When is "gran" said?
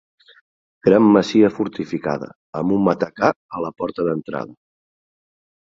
0.87-1.09